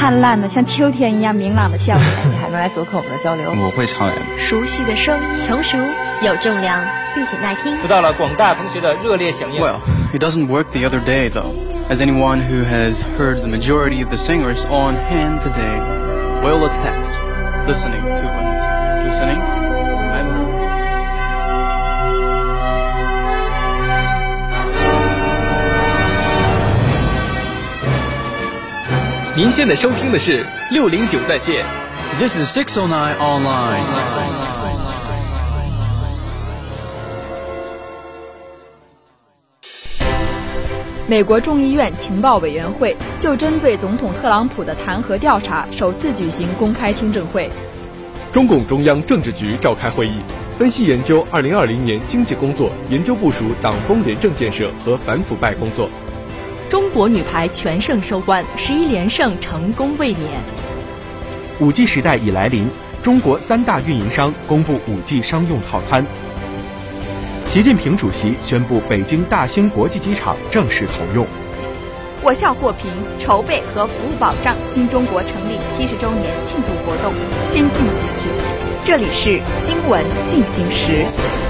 [0.00, 2.06] 灿烂的，像秋天一样明朗的笑脸。
[2.30, 3.50] 你还能来做客我们的交流？
[3.50, 4.16] 我会超人。
[4.38, 5.76] 熟悉的声音，成熟
[6.22, 6.82] 有重量，
[7.14, 9.60] 并且耐听，得到了广大同学的热烈响应。
[9.60, 9.80] Well,
[10.14, 11.52] it doesn't work the other day though.
[11.90, 15.78] As anyone who has heard the majority of the singers on hand today
[16.42, 17.12] will attest,
[17.68, 19.38] listening to it, listening,
[29.36, 31.64] 您现在收听的是六零九在线。
[32.18, 33.84] This is six o nine online
[41.06, 47.48] 美国众议院情报委员会就针对总统特朗普的弹劾调查首次举行公开听证会。
[48.32, 50.20] 中共中央政治局召开会议，
[50.58, 55.88] 分析研究二零二零年经济工作，研究部署党风廉政建设和反腐败工作。
[56.70, 60.30] 中国女排全胜收官，十一连胜成功卫冕。
[61.58, 62.70] 五 G 时代已来临，
[63.02, 66.06] 中国三大运营商公布五 G 商用套餐。
[67.48, 71.26] 习近平主席宣布北京大兴国际机场正式投用。
[72.22, 72.88] 我校获评
[73.18, 77.12] 筹备和服务保障新中国成立七十周年庆祝活动
[77.50, 78.28] 先进集体。
[78.84, 81.49] 这里是新闻进行时。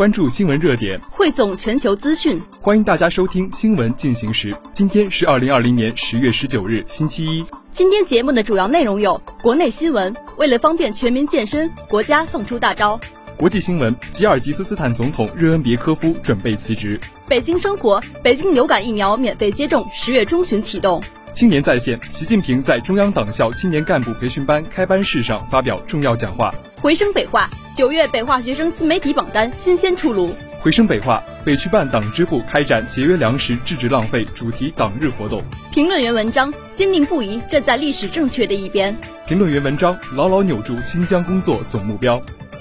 [0.00, 4.50] 关注新闻热点，汇总全球资讯，欢迎大家收听《新闻进行时》。
[4.72, 7.44] 今天是二零二零年十月十九日，星期一。
[7.70, 12.98] 今天节目的主要内容有：国内新闻，为了方便全民健身，国家放出大招；
[13.36, 21.02] 国际新闻，吉尔吉斯斯坦总统热恩别科夫准备辞职；北京生活，北京流感疫苗免费接种，十月中旬启动。
[21.34, 26.50] 青年在线，习近平在中央党校青年干部培训班开班式上发表重要讲话。
[26.80, 30.36] 回声北化，九月北化学生新媒体榜单新鲜出炉。
[30.60, 35.42] 回声北化，北区办党支部开展节约粮食、制止浪费主题党日活动。
[35.72, 38.94] 评论员文章：坚定不移站在历史正确的一边。
[39.26, 42.20] 评论员文章：牢牢扭住新疆工作总目标。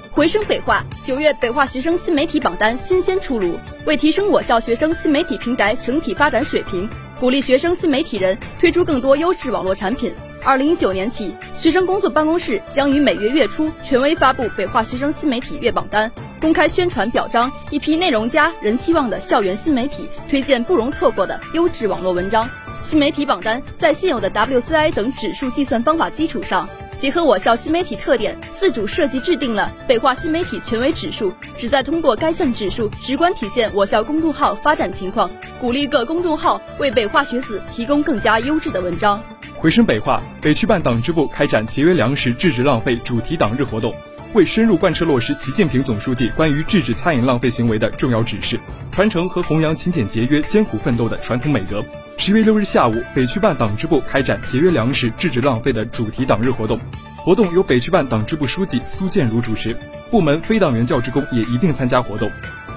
[0.10, 3.60] 回声北化，九月北化学生新媒体榜单新鲜出炉。
[3.86, 6.90] 为提升我校学生新媒体平台整体发展水平，
[7.20, 10.14] 鼓励学生新媒体人推出更多优质网络产品。
[10.44, 22.50] 二零一九年起，学生工作办公室将于每月月初权威发布北化学生新媒体月榜单，公开宣传表彰一批内容佳、人气旺的校园新媒体，推荐不容错过的优质网络文章。
[22.82, 26.68] 新媒体榜单在现有的 WCI 等指数计算方法基础上，
[26.98, 35.30] 结合我校新媒体特点，自主设计制定了北化新媒体权威指数，旨在通过该项指数直观体现我校公众号发展情况，
[35.60, 39.22] 鼓励各公众号为北化学子提供更加优质的文章。
[39.60, 43.94] 回声北化，北区办党支部开展节约粮食、制止浪费主题党日活动，
[44.34, 48.58] 为深入贯彻落实习近平总书记关于制止餐饮浪费行为的重要指示，
[48.90, 51.84] 传承和弘扬勤俭节约、艰苦奋斗的传统美德。
[52.16, 56.80] 十月六日下午，北区办党支部开展节约粮食、制止浪费的主题党日活动，
[57.18, 59.76] 活动由北区办党支部书记苏建如主持，
[60.10, 62.32] 部门非党员教职工也一并参加活动。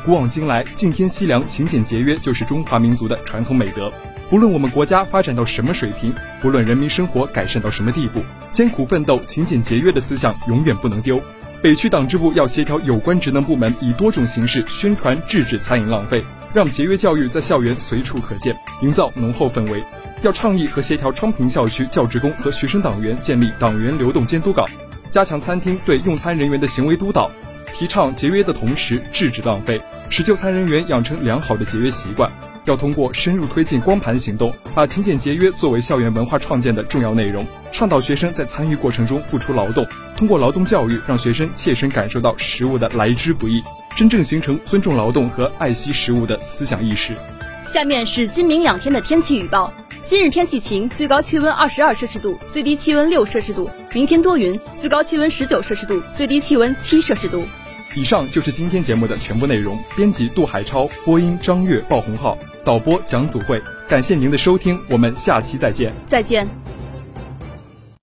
[0.04, 3.88] 古往今来，敬天惜粮、勤俭节约就是中华民族的传统美德。
[4.32, 11.22] 不论我们国家发展到什么水平，不论人民生活改善到什么地步，艰苦奋斗、勤俭节约的思想永远不能丢。
[11.60, 19.84] 北区党支部要协调有关职能部门，以多种形式宣传制止餐饮浪费，让节约教育在校园随处可见，营造浓厚氛围。
[20.22, 24.66] 要倡议和协调昌平校区教职工和学生党员建立党员流动监督岗，
[25.10, 27.30] 加强餐厅对用餐人员的行为督导，
[27.74, 29.78] 提倡节约的同时制止浪费，
[30.08, 32.32] 使就餐人员养成良好的节约习惯。
[32.64, 39.86] 要通过深入推进光盘行动，把勤俭节约作为校园文化创建的重要内容，倡导学生在参与过程中付出劳动，
[40.16, 43.62] 通过劳动教育让学生切身感受到食物的来之不易，
[43.96, 47.16] 真正形成尊重劳动和爱惜食物的思想意识。
[47.64, 49.72] 下面是今明两天的天气预报：
[50.04, 57.44] 今日天气晴，最高气温二十二摄氏度，最低气温六摄氏度；明天多云，最高气温十九摄氏度，最低气温七摄氏度。
[57.94, 59.78] 以上就是今天节目的全部内容。
[59.96, 63.60] 编辑杜海超，播音张悦、鲍红浩，导播蒋祖慧。
[63.88, 65.92] 感谢您的收听，我们下期再见。
[66.06, 66.48] 再见。